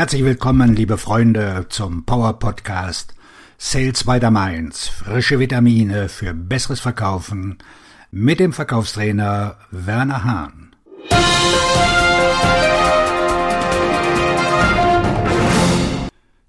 Herzlich 0.00 0.24
willkommen, 0.24 0.74
liebe 0.74 0.96
Freunde, 0.96 1.66
zum 1.68 2.06
Power 2.06 2.38
Podcast 2.38 3.14
Sales 3.58 4.04
by 4.04 4.18
the 4.18 4.30
Mainz. 4.30 4.88
Frische 4.88 5.38
Vitamine 5.38 6.08
für 6.08 6.32
besseres 6.32 6.80
Verkaufen 6.80 7.58
mit 8.10 8.40
dem 8.40 8.54
Verkaufstrainer 8.54 9.58
Werner 9.70 10.24
Hahn. 10.24 10.74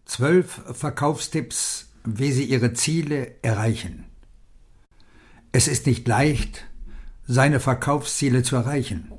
Zwölf 0.06 0.62
Verkaufstipps, 0.72 1.90
wie 2.06 2.32
Sie 2.32 2.46
Ihre 2.46 2.72
Ziele 2.72 3.36
erreichen. 3.42 4.06
Es 5.52 5.68
ist 5.68 5.88
nicht 5.88 6.08
leicht, 6.08 6.68
seine 7.28 7.60
Verkaufsziele 7.60 8.44
zu 8.44 8.56
erreichen. 8.56 9.12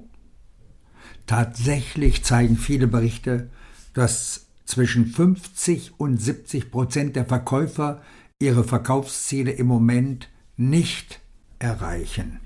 Tatsächlich 1.26 2.24
zeigen 2.24 2.56
viele 2.56 2.86
Berichte, 2.86 3.50
dass 3.94 4.46
zwischen 4.64 5.06
50 5.06 5.98
und 5.98 6.20
70 6.20 6.70
Prozent 6.70 7.16
der 7.16 7.26
Verkäufer 7.26 8.02
ihre 8.38 8.64
Verkaufsziele 8.64 9.52
im 9.52 9.66
Moment 9.66 10.28
nicht 10.56 11.20
erreichen. 11.58 12.40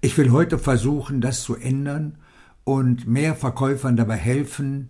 Ich 0.00 0.16
will 0.18 0.30
heute 0.30 0.58
versuchen, 0.58 1.20
das 1.20 1.42
zu 1.42 1.54
ändern 1.54 2.18
und 2.64 3.06
mehr 3.06 3.34
Verkäufern 3.34 3.96
dabei 3.96 4.16
helfen, 4.16 4.88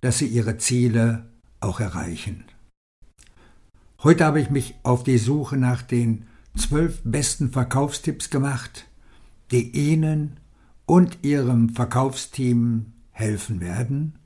dass 0.00 0.18
sie 0.18 0.26
ihre 0.26 0.58
Ziele 0.58 1.30
auch 1.60 1.80
erreichen. 1.80 2.44
Heute 4.02 4.24
habe 4.24 4.40
ich 4.40 4.50
mich 4.50 4.74
auf 4.82 5.04
die 5.04 5.18
Suche 5.18 5.56
nach 5.56 5.82
den 5.82 6.26
zwölf 6.56 7.02
besten 7.04 7.50
Verkaufstipps 7.50 8.30
gemacht, 8.30 8.86
die 9.50 9.70
Ihnen 9.70 10.38
und 10.86 11.18
Ihrem 11.22 11.70
Verkaufsteam 11.70 12.92
helfen 13.10 13.60
werden, 13.60 14.18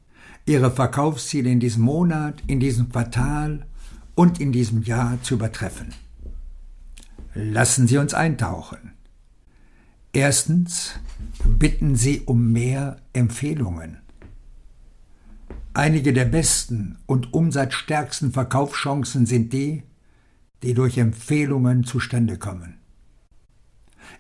Ihre 0.46 0.70
Verkaufsziele 0.70 1.50
in 1.50 1.60
diesem 1.60 1.84
Monat, 1.84 2.42
in 2.46 2.60
diesem 2.60 2.90
Quartal 2.90 3.66
und 4.14 4.40
in 4.40 4.52
diesem 4.52 4.82
Jahr 4.82 5.20
zu 5.22 5.34
übertreffen. 5.34 5.94
Lassen 7.34 7.86
Sie 7.88 7.98
uns 7.98 8.14
eintauchen. 8.14 8.92
Erstens 10.12 10.92
bitten 11.44 11.96
Sie 11.96 12.20
um 12.20 12.52
mehr 12.52 12.98
Empfehlungen. 13.12 13.98
Einige 15.72 16.12
der 16.12 16.26
besten 16.26 16.98
und 17.06 17.34
umsatzstärksten 17.34 18.32
Verkaufschancen 18.32 19.26
sind 19.26 19.52
die, 19.52 19.82
die 20.62 20.74
durch 20.74 20.98
Empfehlungen 20.98 21.82
zustande 21.82 22.38
kommen. 22.38 22.78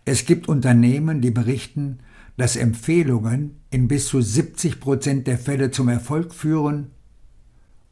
Es 0.04 0.26
gibt 0.26 0.48
Unternehmen, 0.48 1.20
die 1.20 1.30
berichten, 1.30 2.00
dass 2.36 2.56
Empfehlungen 2.56 3.60
in 3.70 3.88
bis 3.88 4.08
zu 4.08 4.20
70 4.20 4.80
Prozent 4.80 5.26
der 5.26 5.38
Fälle 5.38 5.70
zum 5.70 5.88
Erfolg 5.88 6.34
führen 6.34 6.90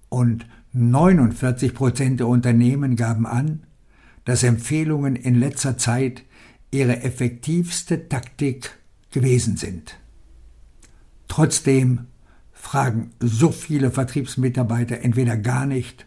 und 0.08 0.46
49 0.72 1.74
Prozent 1.74 2.20
der 2.20 2.28
Unternehmen 2.28 2.96
gaben 2.96 3.26
an, 3.26 3.64
dass 4.24 4.42
Empfehlungen 4.42 5.16
in 5.16 5.34
letzter 5.38 5.78
Zeit 5.78 6.22
ihre 6.70 7.02
effektivste 7.02 8.08
Taktik 8.08 8.70
gewesen 9.10 9.56
sind. 9.56 9.98
Trotzdem 11.28 12.06
fragen 12.52 13.10
so 13.20 13.50
viele 13.50 13.90
Vertriebsmitarbeiter 13.90 15.00
entweder 15.00 15.36
gar 15.36 15.66
nicht 15.66 16.06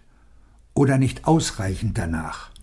oder 0.73 0.97
nicht 0.97 1.25
ausreichend 1.25 1.97
danach. 1.97 2.54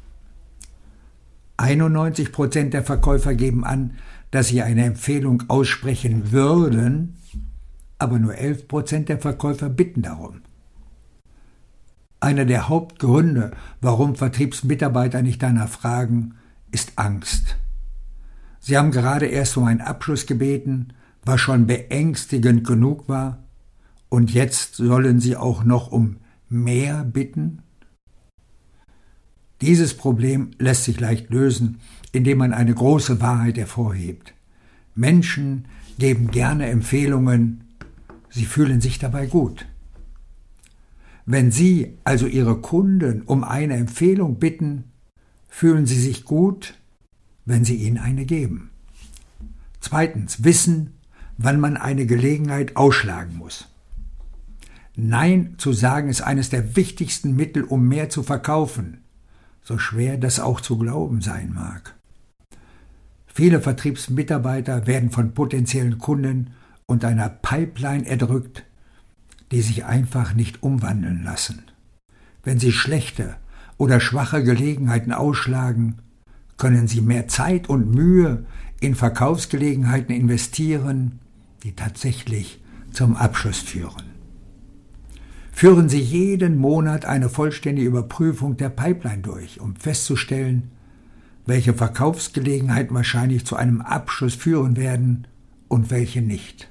91 1.62 2.32
Prozent 2.32 2.74
der 2.74 2.82
Verkäufer 2.82 3.34
geben 3.34 3.64
an, 3.64 3.92
dass 4.32 4.48
sie 4.48 4.62
eine 4.62 4.84
Empfehlung 4.84 5.44
aussprechen 5.48 6.32
würden, 6.32 7.18
aber 7.98 8.18
nur 8.18 8.34
11 8.34 8.66
Prozent 8.66 9.08
der 9.08 9.20
Verkäufer 9.20 9.68
bitten 9.68 10.02
darum. 10.02 10.40
Einer 12.18 12.46
der 12.46 12.68
Hauptgründe, 12.68 13.52
warum 13.80 14.16
Vertriebsmitarbeiter 14.16 15.22
nicht 15.22 15.40
danach 15.40 15.68
fragen, 15.68 16.34
ist 16.72 16.94
Angst. 16.96 17.56
Sie 18.58 18.76
haben 18.76 18.90
gerade 18.90 19.26
erst 19.26 19.56
um 19.56 19.64
einen 19.64 19.82
Abschluss 19.82 20.26
gebeten, 20.26 20.94
was 21.24 21.40
schon 21.40 21.68
beängstigend 21.68 22.66
genug 22.66 23.08
war, 23.08 23.38
und 24.08 24.34
jetzt 24.34 24.74
sollen 24.74 25.20
sie 25.20 25.36
auch 25.36 25.62
noch 25.62 25.92
um 25.92 26.16
mehr 26.48 27.04
bitten? 27.04 27.62
Dieses 29.62 29.94
Problem 29.94 30.50
lässt 30.58 30.82
sich 30.82 30.98
leicht 30.98 31.30
lösen, 31.30 31.78
indem 32.10 32.38
man 32.38 32.52
eine 32.52 32.74
große 32.74 33.20
Wahrheit 33.20 33.56
hervorhebt. 33.56 34.34
Menschen 34.96 35.66
geben 36.00 36.32
gerne 36.32 36.66
Empfehlungen, 36.66 37.62
sie 38.28 38.44
fühlen 38.44 38.80
sich 38.80 38.98
dabei 38.98 39.26
gut. 39.26 39.66
Wenn 41.26 41.52
Sie 41.52 41.96
also 42.02 42.26
Ihre 42.26 42.56
Kunden 42.60 43.22
um 43.22 43.44
eine 43.44 43.76
Empfehlung 43.76 44.40
bitten, 44.40 44.90
fühlen 45.48 45.86
sie 45.86 46.00
sich 46.00 46.24
gut, 46.24 46.74
wenn 47.44 47.64
Sie 47.64 47.76
ihnen 47.76 47.98
eine 47.98 48.24
geben. 48.24 48.70
Zweitens, 49.80 50.42
wissen, 50.42 50.94
wann 51.38 51.60
man 51.60 51.76
eine 51.76 52.06
Gelegenheit 52.06 52.74
ausschlagen 52.74 53.36
muss. 53.36 53.68
Nein 54.96 55.54
zu 55.58 55.72
sagen 55.72 56.08
ist 56.08 56.22
eines 56.22 56.50
der 56.50 56.74
wichtigsten 56.74 57.36
Mittel, 57.36 57.62
um 57.62 57.86
mehr 57.86 58.10
zu 58.10 58.24
verkaufen 58.24 59.01
so 59.62 59.78
schwer 59.78 60.16
das 60.16 60.40
auch 60.40 60.60
zu 60.60 60.78
glauben 60.78 61.20
sein 61.20 61.52
mag. 61.54 61.94
Viele 63.26 63.60
Vertriebsmitarbeiter 63.60 64.86
werden 64.86 65.10
von 65.10 65.32
potenziellen 65.32 65.98
Kunden 65.98 66.50
und 66.86 67.04
einer 67.04 67.28
Pipeline 67.28 68.06
erdrückt, 68.06 68.64
die 69.50 69.62
sich 69.62 69.84
einfach 69.84 70.34
nicht 70.34 70.62
umwandeln 70.62 71.22
lassen. 71.22 71.62
Wenn 72.42 72.58
sie 72.58 72.72
schlechte 72.72 73.36
oder 73.78 74.00
schwache 74.00 74.42
Gelegenheiten 74.42 75.12
ausschlagen, 75.12 75.98
können 76.58 76.88
sie 76.88 77.00
mehr 77.00 77.28
Zeit 77.28 77.68
und 77.68 77.94
Mühe 77.94 78.44
in 78.80 78.94
Verkaufsgelegenheiten 78.94 80.14
investieren, 80.14 81.20
die 81.62 81.74
tatsächlich 81.74 82.60
zum 82.92 83.16
Abschluss 83.16 83.58
führen 83.58 84.11
führen 85.62 85.88
Sie 85.88 86.00
jeden 86.00 86.58
Monat 86.58 87.04
eine 87.04 87.28
vollständige 87.28 87.86
Überprüfung 87.86 88.56
der 88.56 88.68
Pipeline 88.68 89.22
durch, 89.22 89.60
um 89.60 89.76
festzustellen, 89.76 90.72
welche 91.46 91.72
Verkaufsgelegenheiten 91.72 92.96
wahrscheinlich 92.96 93.46
zu 93.46 93.54
einem 93.54 93.80
Abschluss 93.80 94.34
führen 94.34 94.76
werden 94.76 95.28
und 95.68 95.92
welche 95.92 96.20
nicht. 96.20 96.68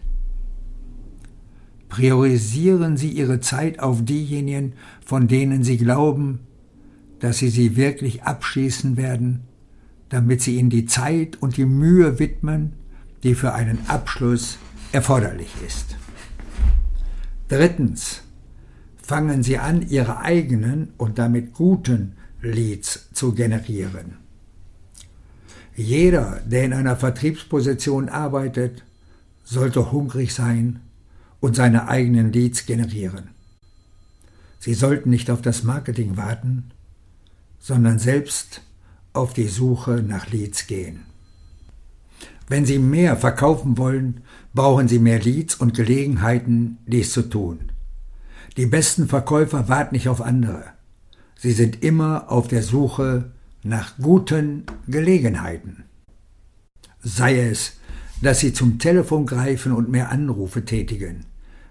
Priorisieren 1.88 2.98
Sie 2.98 3.12
Ihre 3.12 3.40
Zeit 3.40 3.80
auf 3.80 4.04
diejenigen, 4.04 4.74
von 5.06 5.30
denen 5.30 5.64
Sie 5.64 5.78
glauben, 5.78 6.40
dass 7.20 7.38
Sie 7.38 7.48
sie 7.48 7.78
wirklich 7.78 8.24
abschließen 8.24 8.98
werden, 8.98 9.44
damit 10.10 10.42
Sie 10.42 10.58
ihnen 10.58 10.70
die 10.70 10.86
Zeit 10.86 11.42
und 11.42 11.56
die 11.56 11.64
Mühe 11.64 12.20
widmen, 12.20 12.74
die 13.24 13.36
für 13.36 13.54
einen 13.54 13.80
Abschluss 13.88 14.58
erforderlich 14.92 15.54
ist. 15.66 15.96
Drittens 17.48 18.24
fangen 19.12 19.44
sie 19.44 19.58
an, 19.58 19.82
ihre 19.90 20.22
eigenen 20.22 20.94
und 20.98 21.20
damit 21.20 21.54
guten 21.54 22.14
Leads 22.42 23.10
zu 23.12 23.34
generieren. 23.34 24.20
Jeder, 25.76 26.40
der 26.46 26.64
in 26.64 26.72
einer 26.72 26.96
Vertriebsposition 26.96 28.08
arbeitet, 28.08 28.86
sollte 29.44 29.92
hungrig 29.92 30.34
sein 30.34 30.80
und 31.42 31.58
seine 31.58 31.90
eigenen 31.90 32.32
Leads 32.32 32.66
generieren. 32.66 33.32
Sie 34.60 34.74
sollten 34.74 35.10
nicht 35.10 35.30
auf 35.30 35.42
das 35.42 35.64
Marketing 35.64 36.16
warten, 36.16 36.72
sondern 37.60 38.00
selbst 38.00 38.62
auf 39.12 39.34
die 39.34 39.50
Suche 39.50 40.02
nach 40.08 40.32
Leads 40.32 40.68
gehen. 40.68 41.02
Wenn 42.48 42.66
Sie 42.66 42.80
mehr 42.80 43.18
verkaufen 43.18 43.78
wollen, 43.78 44.22
brauchen 44.54 44.88
Sie 44.88 45.00
mehr 45.00 45.20
Leads 45.20 45.56
und 45.56 45.74
Gelegenheiten, 45.74 46.78
dies 46.88 47.12
zu 47.12 47.24
tun. 47.24 47.72
Die 48.58 48.66
besten 48.66 49.08
Verkäufer 49.08 49.70
warten 49.70 49.96
nicht 49.96 50.10
auf 50.10 50.22
andere. 50.22 50.64
Sie 51.38 51.54
sind 51.54 51.84
immer 51.84 52.30
auf 52.30 52.48
der 52.48 52.64
Suche 52.64 53.32
nach 53.64 53.98
guten 53.98 54.66
Gelegenheiten. 54.88 55.86
Sei 57.02 57.40
es, 57.40 57.78
dass 58.22 58.40
sie 58.40 58.54
zum 58.54 58.78
Telefon 58.78 59.26
greifen 59.26 59.72
und 59.72 59.90
mehr 59.90 60.12
Anrufe 60.12 60.66
tätigen, 60.66 61.26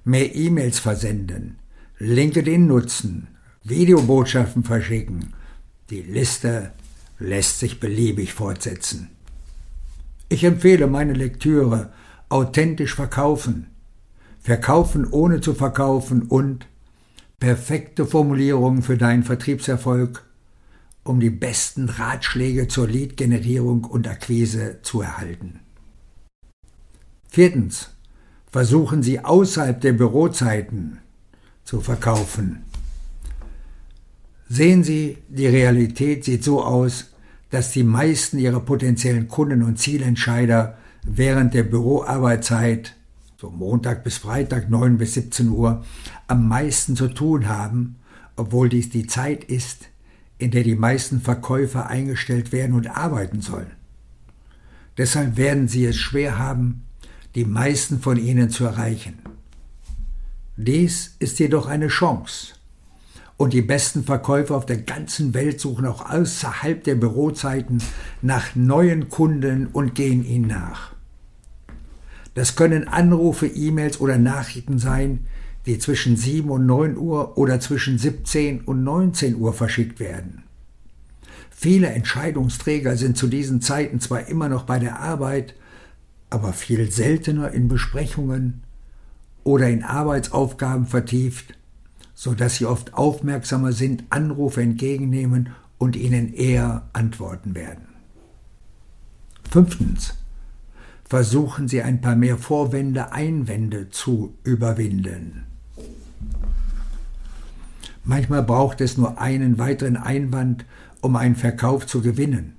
mehr 0.04 0.34
E-Mails 0.34 0.78
versenden, 0.78 1.58
LinkedIn 1.98 2.66
nutzen, 2.66 3.28
Videobotschaften 3.62 4.64
verschicken. 4.64 5.34
Die 5.90 6.02
Liste 6.02 6.72
lässt 7.18 7.58
sich 7.58 7.78
beliebig 7.78 8.32
fortsetzen. 8.32 9.10
Ich 10.28 10.44
empfehle 10.44 10.86
meine 10.86 11.12
Lektüre 11.12 11.92
Authentisch 12.28 12.94
verkaufen, 12.94 13.66
Verkaufen 14.40 15.06
ohne 15.10 15.40
zu 15.42 15.52
verkaufen 15.54 16.22
und 16.22 16.66
perfekte 17.40 18.06
Formulierungen 18.06 18.82
für 18.82 18.96
deinen 18.96 19.24
Vertriebserfolg, 19.24 20.24
um 21.02 21.18
die 21.18 21.30
besten 21.30 21.88
Ratschläge 21.88 22.68
zur 22.68 22.86
Lead-Generierung 22.86 23.84
und 23.84 24.06
Akquise 24.06 24.78
zu 24.82 25.00
erhalten. 25.00 25.60
Viertens. 27.28 27.90
Versuchen 28.52 29.04
Sie 29.04 29.20
außerhalb 29.20 29.80
der 29.80 29.92
Bürozeiten, 29.92 30.98
zu 31.62 31.80
verkaufen. 31.80 32.64
Sehen 34.48 34.82
Sie, 34.82 35.18
die 35.28 35.46
Realität 35.46 36.24
sieht 36.24 36.42
so 36.42 36.64
aus, 36.64 37.12
dass 37.50 37.70
die 37.70 37.84
meisten 37.84 38.38
Ihrer 38.38 38.58
potenziellen 38.58 39.28
Kunden 39.28 39.62
und 39.62 39.78
Zielentscheider 39.78 40.78
während 41.04 41.54
der 41.54 41.62
Büroarbeitszeit, 41.62 42.96
so 43.40 43.48
Montag 43.48 44.04
bis 44.04 44.18
Freitag 44.18 44.68
9 44.68 44.98
bis 44.98 45.14
17 45.14 45.48
Uhr, 45.48 45.82
am 46.26 46.46
meisten 46.46 46.94
zu 46.94 47.08
tun 47.08 47.48
haben, 47.48 47.96
obwohl 48.36 48.68
dies 48.68 48.90
die 48.90 49.06
Zeit 49.06 49.44
ist, 49.44 49.88
in 50.36 50.50
der 50.50 50.62
die 50.62 50.74
meisten 50.74 51.22
Verkäufer 51.22 51.88
eingestellt 51.88 52.52
werden 52.52 52.76
und 52.76 52.94
arbeiten 52.94 53.40
sollen. 53.40 53.70
Deshalb 54.98 55.38
werden 55.38 55.68
Sie 55.68 55.86
es 55.86 55.96
schwer 55.96 56.38
haben, 56.38 56.82
die 57.34 57.46
meisten 57.46 58.00
von 58.00 58.18
ihnen 58.18 58.50
zu 58.50 58.64
erreichen. 58.64 59.20
Dies 60.58 61.16
ist 61.18 61.38
jedoch 61.38 61.66
eine 61.66 61.88
Chance. 61.88 62.54
Und 63.38 63.54
die 63.54 63.62
besten 63.62 64.04
Verkäufer 64.04 64.54
auf 64.54 64.66
der 64.66 64.82
ganzen 64.82 65.32
Welt 65.32 65.60
suchen 65.60 65.86
auch 65.86 66.10
außerhalb 66.10 66.84
der 66.84 66.96
Bürozeiten 66.96 67.82
nach 68.20 68.54
neuen 68.54 69.08
Kunden 69.08 69.68
und 69.68 69.94
gehen 69.94 70.26
ihnen 70.26 70.48
nach. 70.48 70.99
Das 72.34 72.56
können 72.56 72.86
Anrufe, 72.88 73.46
E-Mails 73.46 74.00
oder 74.00 74.18
Nachrichten 74.18 74.78
sein, 74.78 75.26
die 75.66 75.78
zwischen 75.78 76.16
7 76.16 76.48
und 76.50 76.66
9 76.66 76.96
Uhr 76.96 77.36
oder 77.36 77.60
zwischen 77.60 77.98
17 77.98 78.62
und 78.62 78.82
19 78.84 79.36
Uhr 79.36 79.52
verschickt 79.52 80.00
werden. 80.00 80.44
Viele 81.50 81.88
Entscheidungsträger 81.88 82.96
sind 82.96 83.18
zu 83.18 83.26
diesen 83.26 83.60
Zeiten 83.60 84.00
zwar 84.00 84.28
immer 84.28 84.48
noch 84.48 84.64
bei 84.64 84.78
der 84.78 85.00
Arbeit, 85.00 85.54
aber 86.30 86.52
viel 86.52 86.90
seltener 86.90 87.50
in 87.50 87.68
Besprechungen 87.68 88.62
oder 89.44 89.68
in 89.68 89.82
Arbeitsaufgaben 89.82 90.86
vertieft, 90.86 91.58
so 92.14 92.34
dass 92.34 92.56
sie 92.56 92.66
oft 92.66 92.94
aufmerksamer 92.94 93.72
sind, 93.72 94.04
Anrufe 94.10 94.62
entgegennehmen 94.62 95.50
und 95.76 95.96
ihnen 95.96 96.32
eher 96.32 96.88
antworten 96.92 97.54
werden. 97.54 97.88
Fünftens. 99.50 100.19
Versuchen 101.10 101.68
Sie 101.68 101.82
ein 101.82 102.00
paar 102.00 102.16
mehr 102.16 102.38
Vorwände, 102.38 103.12
Einwände 103.12 103.90
zu 103.90 104.32
überwinden. 104.42 105.44
Manchmal 108.04 108.42
braucht 108.42 108.80
es 108.80 108.96
nur 108.96 109.20
einen 109.20 109.58
weiteren 109.58 109.98
Einwand, 109.98 110.64
um 111.02 111.16
einen 111.16 111.36
Verkauf 111.36 111.86
zu 111.86 112.00
gewinnen 112.00 112.54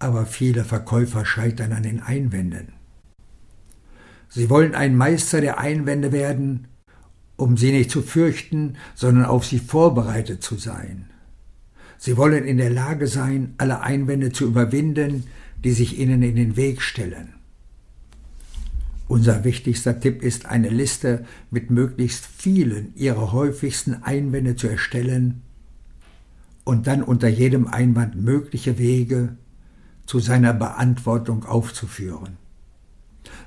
aber 0.00 0.24
viele 0.26 0.64
Verkäufer 0.64 1.24
scheitern 1.24 1.72
an 1.72 1.84
den 1.84 2.00
Einwänden. 2.00 2.72
Sie 4.28 4.48
wollen 4.50 4.74
ein 4.74 4.96
Meister 4.96 5.40
der 5.40 5.58
Einwände 5.58 6.10
werden, 6.10 6.68
um 7.36 7.56
sie 7.56 7.70
nicht 7.70 7.90
zu 7.90 8.02
fürchten, 8.02 8.76
sondern 8.94 9.26
auf 9.26 9.44
sie 9.44 9.58
vorbereitet 9.58 10.42
zu 10.42 10.56
sein. 10.56 11.10
Sie 11.98 12.16
wollen 12.16 12.44
in 12.44 12.56
der 12.56 12.70
Lage 12.70 13.06
sein, 13.06 13.54
alle 13.58 13.82
Einwände 13.82 14.32
zu 14.32 14.46
überwinden, 14.46 15.24
die 15.62 15.72
sich 15.72 15.98
ihnen 15.98 16.22
in 16.22 16.36
den 16.36 16.56
Weg 16.56 16.80
stellen. 16.80 17.34
Unser 19.10 19.42
wichtigster 19.42 19.98
Tipp 19.98 20.22
ist, 20.22 20.46
eine 20.46 20.68
Liste 20.68 21.24
mit 21.50 21.68
möglichst 21.68 22.24
vielen 22.24 22.94
ihrer 22.94 23.32
häufigsten 23.32 24.04
Einwände 24.04 24.54
zu 24.54 24.68
erstellen 24.68 25.42
und 26.62 26.86
dann 26.86 27.02
unter 27.02 27.26
jedem 27.26 27.66
Einwand 27.66 28.14
mögliche 28.14 28.78
Wege, 28.78 29.34
zu 30.06 30.20
seiner 30.20 30.54
Beantwortung 30.54 31.44
aufzuführen. 31.44 32.36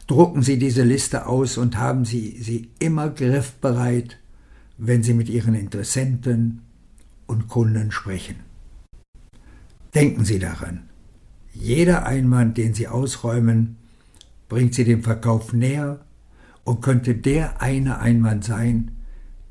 Drucken 0.05 0.41
Sie 0.41 0.59
diese 0.59 0.83
Liste 0.83 1.27
aus 1.27 1.57
und 1.57 1.77
haben 1.77 2.03
Sie 2.03 2.35
sie 2.41 2.67
immer 2.79 3.09
griffbereit, 3.09 4.19
wenn 4.77 5.01
Sie 5.01 5.13
mit 5.13 5.29
Ihren 5.29 5.55
Interessenten 5.55 6.63
und 7.25 7.47
Kunden 7.47 7.93
sprechen. 7.93 8.35
Denken 9.95 10.25
Sie 10.25 10.39
daran, 10.39 10.89
jeder 11.53 12.05
Einwand, 12.05 12.57
den 12.57 12.73
Sie 12.73 12.89
ausräumen, 12.89 13.77
bringt 14.49 14.73
Sie 14.75 14.83
dem 14.83 15.03
Verkauf 15.03 15.53
näher 15.53 16.05
und 16.63 16.81
könnte 16.81 17.15
der 17.15 17.61
eine 17.61 17.99
Einwand 17.99 18.43
sein, 18.43 18.91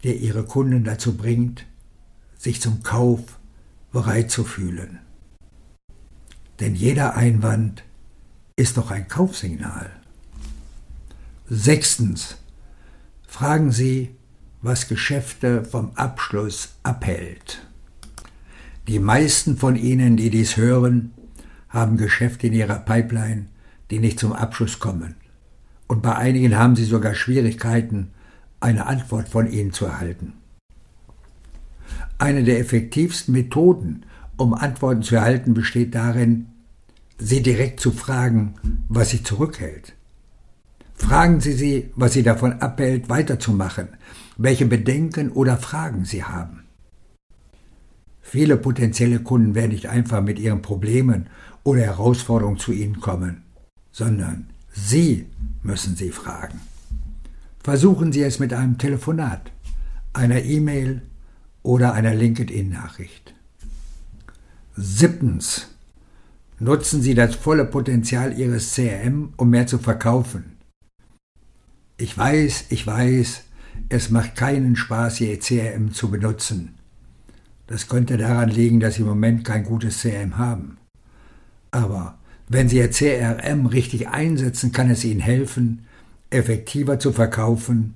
der 0.04 0.16
Ihre 0.16 0.44
Kunden 0.44 0.84
dazu 0.84 1.16
bringt, 1.16 1.66
sich 2.38 2.60
zum 2.60 2.82
Kauf 2.82 3.38
bereit 3.92 4.30
zu 4.30 4.44
fühlen. 4.44 4.98
Denn 6.60 6.74
jeder 6.74 7.14
Einwand 7.14 7.84
ist 8.56 8.76
doch 8.76 8.90
ein 8.90 9.08
Kaufsignal. 9.08 9.90
Sechstens. 11.48 12.36
Fragen 13.26 13.72
Sie, 13.72 14.14
was 14.60 14.88
Geschäfte 14.88 15.64
vom 15.64 15.92
Abschluss 15.96 16.74
abhält. 16.82 17.66
Die 18.88 18.98
meisten 18.98 19.56
von 19.56 19.76
Ihnen, 19.76 20.16
die 20.16 20.30
dies 20.30 20.56
hören, 20.56 21.12
haben 21.68 21.96
Geschäfte 21.96 22.46
in 22.46 22.52
ihrer 22.52 22.78
Pipeline, 22.78 23.46
die 23.92 23.98
nicht 23.98 24.18
zum 24.18 24.32
Abschluss 24.32 24.78
kommen. 24.78 25.16
Und 25.86 26.00
bei 26.00 26.16
einigen 26.16 26.56
haben 26.56 26.76
sie 26.76 26.84
sogar 26.86 27.14
Schwierigkeiten, 27.14 28.08
eine 28.58 28.86
Antwort 28.86 29.28
von 29.28 29.50
Ihnen 29.50 29.72
zu 29.72 29.84
erhalten. 29.84 30.32
Eine 32.16 32.42
der 32.42 32.58
effektivsten 32.58 33.34
Methoden, 33.34 34.06
um 34.38 34.54
Antworten 34.54 35.02
zu 35.02 35.16
erhalten, 35.16 35.52
besteht 35.52 35.94
darin, 35.94 36.46
sie 37.18 37.42
direkt 37.42 37.80
zu 37.80 37.90
fragen, 37.92 38.54
was 38.88 39.10
sie 39.10 39.22
zurückhält. 39.22 39.92
Fragen 40.94 41.40
Sie 41.40 41.52
sie, 41.52 41.90
was 41.94 42.12
sie 42.12 42.22
davon 42.22 42.60
abhält, 42.60 43.08
weiterzumachen, 43.08 43.88
welche 44.38 44.66
Bedenken 44.66 45.30
oder 45.30 45.58
Fragen 45.58 46.04
sie 46.04 46.22
haben. 46.22 46.62
Viele 48.22 48.56
potenzielle 48.56 49.18
Kunden 49.18 49.54
werden 49.54 49.72
nicht 49.72 49.88
einfach 49.88 50.22
mit 50.22 50.38
ihren 50.38 50.62
Problemen 50.62 51.26
oder 51.64 51.82
Herausforderungen 51.82 52.58
zu 52.58 52.72
Ihnen 52.72 53.00
kommen, 53.00 53.42
sondern 53.92 54.48
Sie 54.74 55.26
müssen 55.62 55.96
sie 55.96 56.10
fragen. 56.10 56.60
Versuchen 57.62 58.10
Sie 58.10 58.22
es 58.22 58.38
mit 58.38 58.52
einem 58.52 58.78
Telefonat, 58.78 59.52
einer 60.12 60.42
E-Mail 60.42 61.02
oder 61.62 61.92
einer 61.92 62.14
LinkedIn-Nachricht. 62.14 63.34
Siebtens. 64.74 65.68
Nutzen 66.58 67.02
Sie 67.02 67.14
das 67.14 67.34
volle 67.34 67.64
Potenzial 67.64 68.38
Ihres 68.38 68.74
CRM, 68.74 69.34
um 69.36 69.50
mehr 69.50 69.66
zu 69.66 69.78
verkaufen. 69.78 70.56
Ich 71.98 72.16
weiß, 72.16 72.66
ich 72.70 72.86
weiß, 72.86 73.42
es 73.88 74.10
macht 74.10 74.36
keinen 74.36 74.74
Spaß, 74.76 75.20
Ihr 75.20 75.38
CRM 75.38 75.92
zu 75.92 76.10
benutzen. 76.10 76.74
Das 77.66 77.88
könnte 77.88 78.16
daran 78.16 78.48
liegen, 78.48 78.80
dass 78.80 78.94
Sie 78.94 79.02
im 79.02 79.08
Moment 79.08 79.44
kein 79.44 79.64
gutes 79.64 80.00
CRM 80.00 80.38
haben. 80.38 80.78
Aber 81.70 82.18
wenn 82.52 82.68
Sie 82.68 82.78
Ihr 82.78 82.90
CRM 82.90 83.66
richtig 83.66 84.08
einsetzen, 84.08 84.72
kann 84.72 84.90
es 84.90 85.04
Ihnen 85.04 85.20
helfen, 85.20 85.86
effektiver 86.30 86.98
zu 86.98 87.12
verkaufen 87.12 87.94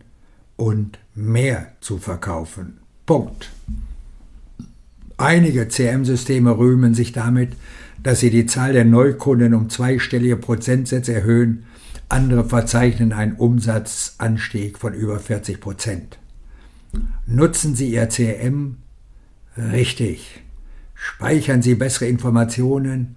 und 0.56 0.98
mehr 1.14 1.72
zu 1.80 1.98
verkaufen. 1.98 2.78
Punkt. 3.06 3.50
Einige 5.16 5.66
CRM-Systeme 5.66 6.58
rühmen 6.58 6.94
sich 6.94 7.12
damit, 7.12 7.52
dass 8.02 8.20
sie 8.20 8.30
die 8.30 8.46
Zahl 8.46 8.72
der 8.72 8.84
Neukunden 8.84 9.54
um 9.54 9.70
zweistellige 9.70 10.36
Prozentsätze 10.36 11.14
erhöhen, 11.14 11.64
andere 12.08 12.44
verzeichnen 12.44 13.12
einen 13.12 13.32
Umsatzanstieg 13.32 14.78
von 14.78 14.92
über 14.92 15.18
40 15.18 15.60
Prozent. 15.60 16.18
Nutzen 17.26 17.74
Sie 17.74 17.92
Ihr 17.92 18.06
CRM? 18.08 18.76
Richtig. 19.56 20.42
Speichern 20.94 21.62
Sie 21.62 21.74
bessere 21.74 22.06
Informationen, 22.06 23.16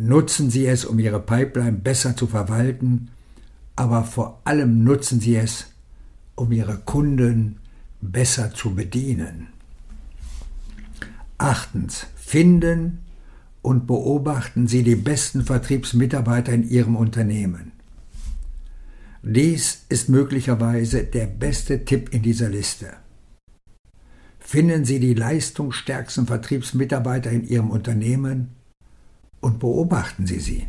nutzen 0.00 0.50
Sie 0.50 0.66
es, 0.66 0.84
um 0.84 0.98
Ihre 0.98 1.20
Pipeline 1.20 1.72
besser 1.76 2.16
zu 2.16 2.26
verwalten, 2.26 3.10
aber 3.76 4.04
vor 4.04 4.40
allem 4.44 4.82
nutzen 4.82 5.20
Sie 5.20 5.36
es, 5.36 5.66
um 6.34 6.50
Ihre 6.52 6.78
Kunden 6.78 7.58
besser 8.00 8.52
zu 8.54 8.74
bedienen. 8.74 9.48
Achtens. 11.38 12.06
Finden 12.16 13.00
und 13.60 13.86
beobachten 13.86 14.68
Sie 14.68 14.82
die 14.82 14.94
besten 14.94 15.44
Vertriebsmitarbeiter 15.44 16.52
in 16.52 16.68
Ihrem 16.68 16.96
Unternehmen. 16.96 17.72
Dies 19.22 19.84
ist 19.88 20.08
möglicherweise 20.08 21.04
der 21.04 21.26
beste 21.26 21.84
Tipp 21.84 22.14
in 22.14 22.22
dieser 22.22 22.48
Liste. 22.48 22.94
Finden 24.38 24.84
Sie 24.84 24.98
die 24.98 25.12
leistungsstärksten 25.12 26.26
Vertriebsmitarbeiter 26.26 27.30
in 27.30 27.46
Ihrem 27.46 27.70
Unternehmen 27.70 28.59
und 29.40 29.58
beobachten 29.58 30.26
Sie 30.26 30.40
sie. 30.40 30.66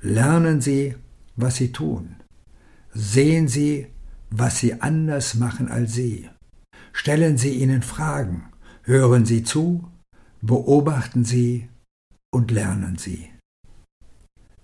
Lernen 0.00 0.60
Sie, 0.60 0.94
was 1.36 1.56
sie 1.56 1.72
tun. 1.72 2.16
Sehen 2.92 3.48
Sie, 3.48 3.86
was 4.30 4.58
sie 4.58 4.80
anders 4.80 5.34
machen 5.34 5.68
als 5.68 5.94
Sie. 5.94 6.28
Stellen 6.92 7.36
Sie 7.36 7.54
ihnen 7.54 7.82
Fragen, 7.82 8.44
hören 8.82 9.26
Sie 9.26 9.42
zu, 9.42 9.88
beobachten 10.40 11.24
Sie 11.24 11.68
und 12.30 12.50
lernen 12.50 12.96
Sie. 12.98 13.30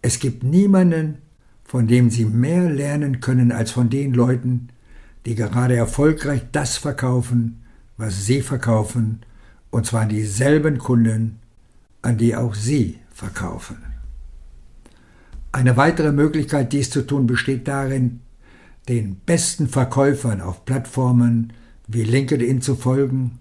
Es 0.01 0.19
gibt 0.19 0.43
niemanden, 0.43 1.19
von 1.65 1.87
dem 1.87 2.11
Sie 2.11 2.25
mehr 2.25 2.71
lernen 2.71 3.21
können 3.21 3.53
als 3.53 3.71
von 3.71 3.91
den 3.91 4.13
Leuten, 4.15 4.69
die 5.27 5.35
gerade 5.35 5.77
erfolgreich 5.77 6.43
das 6.53 6.77
verkaufen, 6.77 7.63
was 7.97 8.27
sie 8.27 8.43
verkaufen, 8.43 9.21
und 9.71 9.87
zwar 9.87 10.07
dieselben 10.07 10.79
Kunden, 10.79 11.39
an 12.03 12.19
die 12.19 12.35
auch 12.35 12.55
sie 12.55 12.99
verkaufen. 13.23 13.77
Eine 15.53 15.77
weitere 15.77 16.11
Möglichkeit, 16.11 16.73
dies 16.73 16.91
zu 16.91 17.07
tun, 17.07 17.29
besteht 17.29 17.69
darin, 17.69 18.21
den 18.89 19.15
besten 19.15 19.69
Verkäufern 19.69 20.41
auf 20.41 20.65
Plattformen 20.65 21.53
wie 21.87 22.03
LinkedIn 22.03 22.63
zu 22.63 22.75
folgen, 22.75 23.39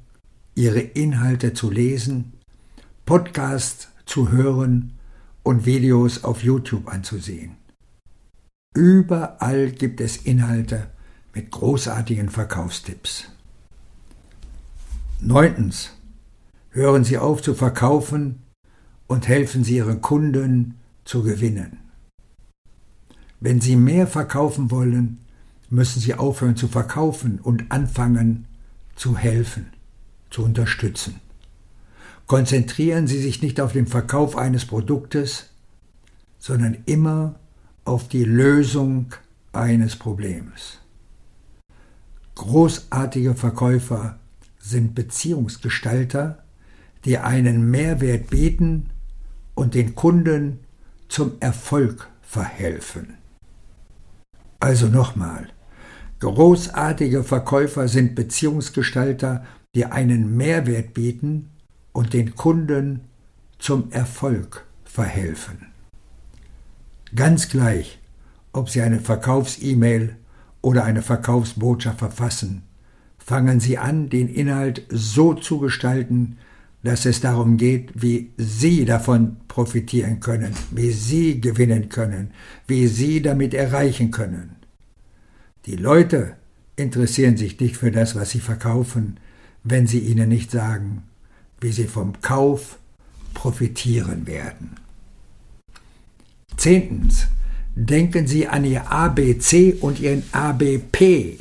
ihre 0.53 0.81
Inhalte 0.81 1.53
zu 1.53 1.71
lesen, 1.71 2.33
Podcasts 3.05 3.87
zu 4.05 4.29
hören 4.29 4.93
und 5.41 5.65
Videos 5.65 6.23
auf 6.23 6.43
YouTube 6.43 6.87
anzusehen. 6.87 7.57
Überall 8.75 9.71
gibt 9.71 9.99
es 9.99 10.17
Inhalte 10.17 10.91
mit 11.33 11.49
großartigen 11.49 12.29
Verkaufstipps. 12.29 13.25
Neuntens. 15.19 15.91
Hören 16.69 17.03
Sie 17.03 17.17
auf 17.17 17.41
zu 17.41 17.53
verkaufen 17.55 18.40
und 19.11 19.27
helfen 19.27 19.65
Sie 19.65 19.75
Ihren 19.75 19.99
Kunden 19.99 20.75
zu 21.03 21.21
gewinnen. 21.21 21.79
Wenn 23.41 23.59
Sie 23.59 23.75
mehr 23.75 24.07
verkaufen 24.07 24.71
wollen, 24.71 25.19
müssen 25.69 25.99
Sie 25.99 26.13
aufhören 26.13 26.55
zu 26.55 26.69
verkaufen 26.69 27.39
und 27.41 27.73
anfangen 27.73 28.45
zu 28.95 29.17
helfen, 29.17 29.65
zu 30.29 30.45
unterstützen. 30.45 31.19
Konzentrieren 32.25 33.07
Sie 33.07 33.21
sich 33.21 33.41
nicht 33.41 33.59
auf 33.59 33.73
den 33.73 33.85
Verkauf 33.85 34.37
eines 34.37 34.63
Produktes, 34.63 35.49
sondern 36.39 36.77
immer 36.85 37.35
auf 37.83 38.07
die 38.07 38.23
Lösung 38.23 39.07
eines 39.51 39.97
Problems. 39.97 40.77
Großartige 42.35 43.35
Verkäufer 43.35 44.19
sind 44.57 44.95
Beziehungsgestalter, 44.95 46.45
die 47.03 47.17
einen 47.17 47.69
Mehrwert 47.69 48.29
bieten 48.29 48.89
und 49.61 49.75
den 49.75 49.93
Kunden 49.93 50.61
zum 51.07 51.33
Erfolg 51.39 52.09
verhelfen. 52.23 53.17
Also 54.59 54.87
nochmal, 54.87 55.49
großartige 56.19 57.23
Verkäufer 57.23 57.87
sind 57.87 58.15
Beziehungsgestalter, 58.15 59.45
die 59.75 59.85
einen 59.85 60.35
Mehrwert 60.35 60.95
bieten 60.95 61.51
und 61.93 62.13
den 62.13 62.33
Kunden 62.33 63.01
zum 63.59 63.91
Erfolg 63.91 64.65
verhelfen. 64.83 65.67
Ganz 67.13 67.47
gleich, 67.47 67.99
ob 68.53 68.67
Sie 68.67 68.81
eine 68.81 68.99
Verkaufs-E-Mail 68.99 70.15
oder 70.63 70.85
eine 70.85 71.03
Verkaufsbotschaft 71.03 71.99
verfassen, 71.99 72.63
fangen 73.19 73.59
Sie 73.59 73.77
an, 73.77 74.09
den 74.09 74.27
Inhalt 74.27 74.87
so 74.89 75.35
zu 75.35 75.59
gestalten, 75.59 76.39
dass 76.83 77.05
es 77.05 77.21
darum 77.21 77.57
geht, 77.57 77.91
wie 77.95 78.31
Sie 78.37 78.85
davon 78.85 79.37
profitieren 79.47 80.19
können, 80.19 80.53
wie 80.71 80.91
Sie 80.91 81.39
gewinnen 81.39 81.89
können, 81.89 82.31
wie 82.67 82.87
Sie 82.87 83.21
damit 83.21 83.53
erreichen 83.53 84.11
können. 84.11 84.55
Die 85.65 85.75
Leute 85.75 86.33
interessieren 86.75 87.37
sich 87.37 87.59
nicht 87.59 87.77
für 87.77 87.91
das, 87.91 88.15
was 88.15 88.31
Sie 88.31 88.39
verkaufen, 88.39 89.19
wenn 89.63 89.85
Sie 89.85 89.99
ihnen 89.99 90.29
nicht 90.29 90.49
sagen, 90.49 91.03
wie 91.61 91.71
sie 91.71 91.85
vom 91.85 92.19
Kauf 92.21 92.79
profitieren 93.33 94.27
werden. 94.27 94.71
Zehntens. 96.57 97.27
Denken 97.73 98.27
Sie 98.27 98.47
an 98.47 98.65
Ihr 98.65 98.91
ABC 98.91 99.77
und 99.79 100.01
Ihren 100.01 100.23
ABP. 100.33 101.39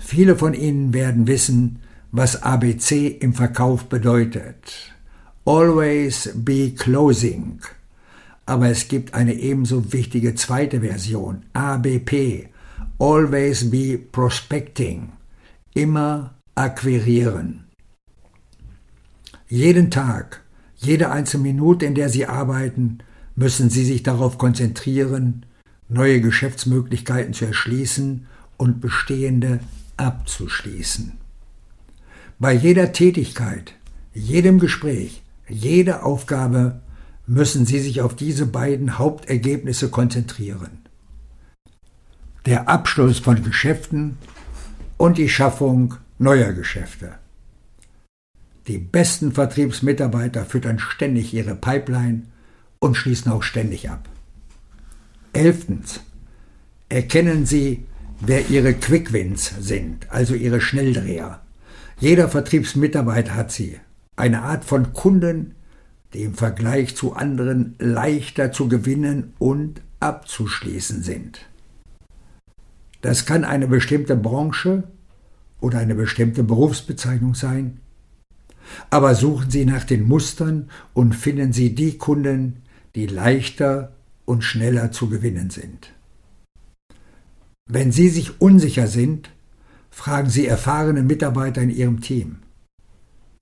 Viele 0.00 0.34
von 0.34 0.54
Ihnen 0.54 0.92
werden 0.92 1.28
wissen, 1.28 1.79
was 2.12 2.42
ABC 2.42 3.18
im 3.20 3.32
Verkauf 3.32 3.88
bedeutet. 3.88 4.92
Always 5.44 6.30
be 6.34 6.72
closing. 6.74 7.60
Aber 8.46 8.68
es 8.68 8.88
gibt 8.88 9.14
eine 9.14 9.34
ebenso 9.34 9.92
wichtige 9.92 10.34
zweite 10.34 10.80
Version, 10.80 11.44
ABP. 11.52 12.48
Always 12.98 13.70
be 13.70 13.98
prospecting. 13.98 15.12
Immer 15.74 16.34
akquirieren. 16.54 17.64
Jeden 19.48 19.90
Tag, 19.90 20.42
jede 20.76 21.10
einzelne 21.10 21.44
Minute, 21.44 21.86
in 21.86 21.94
der 21.94 22.08
Sie 22.08 22.26
arbeiten, 22.26 22.98
müssen 23.36 23.70
Sie 23.70 23.84
sich 23.84 24.02
darauf 24.02 24.36
konzentrieren, 24.36 25.46
neue 25.88 26.20
Geschäftsmöglichkeiten 26.20 27.34
zu 27.34 27.46
erschließen 27.46 28.26
und 28.56 28.80
bestehende 28.80 29.60
abzuschließen. 29.96 31.12
Bei 32.40 32.54
jeder 32.54 32.92
Tätigkeit, 32.92 33.74
jedem 34.14 34.60
Gespräch, 34.60 35.22
jeder 35.46 36.06
Aufgabe 36.06 36.80
müssen 37.26 37.66
Sie 37.66 37.80
sich 37.80 38.00
auf 38.00 38.16
diese 38.16 38.46
beiden 38.46 38.96
Hauptergebnisse 38.96 39.90
konzentrieren. 39.90 40.78
Der 42.46 42.66
Abschluss 42.66 43.18
von 43.18 43.44
Geschäften 43.44 44.16
und 44.96 45.18
die 45.18 45.28
Schaffung 45.28 45.96
neuer 46.18 46.54
Geschäfte. 46.54 47.12
Die 48.68 48.78
besten 48.78 49.32
Vertriebsmitarbeiter 49.32 50.46
füttern 50.46 50.78
ständig 50.78 51.34
ihre 51.34 51.54
Pipeline 51.54 52.22
und 52.78 52.96
schließen 52.96 53.30
auch 53.32 53.42
ständig 53.42 53.90
ab. 53.90 54.08
Elftens. 55.34 56.00
Erkennen 56.88 57.44
Sie, 57.44 57.84
wer 58.18 58.48
Ihre 58.48 58.72
Quickwins 58.72 59.52
sind, 59.60 60.10
also 60.10 60.34
Ihre 60.34 60.62
Schnelldreher. 60.62 61.42
Jeder 62.00 62.28
Vertriebsmitarbeiter 62.28 63.34
hat 63.34 63.52
sie. 63.52 63.78
Eine 64.16 64.42
Art 64.42 64.64
von 64.64 64.94
Kunden, 64.94 65.54
die 66.14 66.22
im 66.22 66.34
Vergleich 66.34 66.96
zu 66.96 67.12
anderen 67.12 67.74
leichter 67.78 68.52
zu 68.52 68.68
gewinnen 68.68 69.34
und 69.38 69.82
abzuschließen 70.00 71.02
sind. 71.02 71.46
Das 73.02 73.26
kann 73.26 73.44
eine 73.44 73.68
bestimmte 73.68 74.16
Branche 74.16 74.84
oder 75.60 75.78
eine 75.78 75.94
bestimmte 75.94 76.42
Berufsbezeichnung 76.42 77.34
sein. 77.34 77.80
Aber 78.88 79.14
suchen 79.14 79.50
Sie 79.50 79.66
nach 79.66 79.84
den 79.84 80.08
Mustern 80.08 80.70
und 80.94 81.14
finden 81.14 81.52
Sie 81.52 81.74
die 81.74 81.98
Kunden, 81.98 82.62
die 82.94 83.06
leichter 83.06 83.92
und 84.24 84.42
schneller 84.42 84.90
zu 84.90 85.10
gewinnen 85.10 85.50
sind. 85.50 85.92
Wenn 87.66 87.92
Sie 87.92 88.08
sich 88.08 88.40
unsicher 88.40 88.86
sind, 88.86 89.30
fragen 89.90 90.30
Sie 90.30 90.46
erfahrene 90.46 91.02
Mitarbeiter 91.02 91.62
in 91.62 91.70
Ihrem 91.70 92.00
Team. 92.00 92.38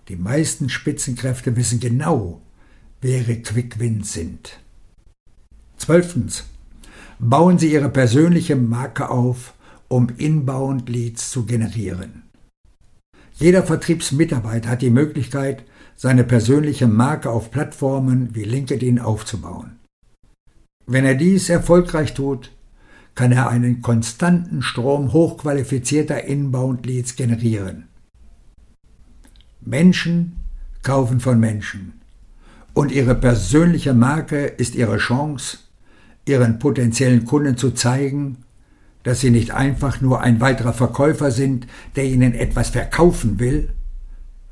Die 0.09 0.17
meisten 0.17 0.69
Spitzenkräfte 0.69 1.57
wissen 1.57 1.81
genau, 1.81 2.40
wer 3.00 3.19
ihre 3.19 3.37
Quick-Wins 3.37 4.12
sind. 4.12 4.59
Zwölftens. 5.76 6.45
Bauen 7.19 7.59
Sie 7.59 7.73
Ihre 7.73 7.88
persönliche 7.88 8.57
Marke 8.57 9.11
auf, 9.11 9.55
um 9.88 10.09
Inbound-Leads 10.17 11.31
zu 11.31 11.45
generieren. 11.47 12.23
Jeder 13.35 13.62
Vertriebsmitarbeiter 13.62 14.71
hat 14.71 14.83
die 14.83 14.90
Möglichkeit, 14.90 15.64
seine 15.97 16.25
persönliche 16.25 16.87
Marke 16.87 17.31
auf 17.31 17.50
Plattformen 17.50 18.35
wie 18.35 18.45
LinkedIn 18.45 18.99
aufzubauen. 18.99 19.78
Wenn 20.87 21.05
er 21.05 21.14
dies 21.14 21.49
erfolgreich 21.49 22.14
tut, 22.14 22.50
kann 23.19 23.33
er 23.33 23.49
einen 23.49 23.83
konstanten 23.83 24.63
Strom 24.63 25.13
hochqualifizierter 25.13 26.23
Inbound-Leads 26.23 27.17
generieren. 27.17 27.89
Menschen 29.61 30.37
kaufen 30.85 31.19
von 31.19 31.41
Menschen 31.41 31.95
und 32.75 32.93
ihre 32.93 33.17
persönliche 33.17 33.93
Marke 33.93 34.45
ist 34.47 34.77
ihre 34.77 34.99
Chance, 34.99 35.59
ihren 36.27 36.61
potenziellen 36.61 37.25
Kunden 37.25 37.57
zu 37.57 37.73
zeigen, 37.73 38.45
dass 39.03 39.19
sie 39.19 39.31
nicht 39.31 39.51
einfach 39.51 40.01
nur 40.01 40.21
ein 40.21 40.41
weiterer 40.41 40.73
Verkäufer 40.73 41.33
sind, 41.33 41.67
der 41.97 42.05
ihnen 42.05 42.35
etwas 42.35 42.71
verkaufen 42.71 43.41
will, 43.41 43.71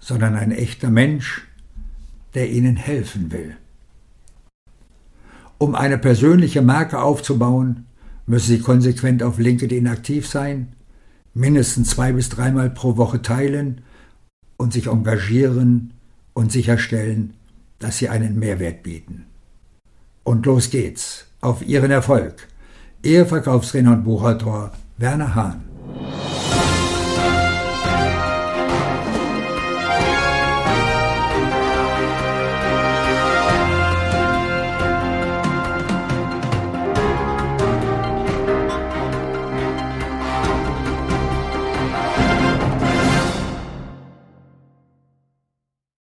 sondern 0.00 0.34
ein 0.34 0.50
echter 0.50 0.90
Mensch, 0.90 1.46
der 2.34 2.50
ihnen 2.50 2.74
helfen 2.74 3.30
will. 3.30 3.56
Um 5.56 5.76
eine 5.76 5.98
persönliche 5.98 6.62
Marke 6.62 7.00
aufzubauen, 7.00 7.85
müssen 8.26 8.48
Sie 8.48 8.60
konsequent 8.60 9.22
auf 9.22 9.38
LinkedIn 9.38 9.86
aktiv 9.86 10.28
sein, 10.28 10.72
mindestens 11.34 11.90
zwei 11.90 12.12
bis 12.12 12.28
dreimal 12.28 12.70
pro 12.70 12.96
Woche 12.96 13.22
teilen 13.22 13.82
und 14.56 14.72
sich 14.72 14.86
engagieren 14.86 15.92
und 16.34 16.52
sicherstellen, 16.52 17.34
dass 17.78 17.98
Sie 17.98 18.08
einen 18.08 18.38
Mehrwert 18.38 18.82
bieten. 18.82 19.26
Und 20.24 20.46
los 20.46 20.70
geht's 20.70 21.26
auf 21.40 21.66
Ihren 21.66 21.90
Erfolg. 21.90 22.48
Ihr 23.02 23.26
Verkaufstrainer 23.26 23.92
und 23.92 24.04
Buchautor 24.04 24.72
Werner 24.98 25.34
Hahn. 25.34 25.75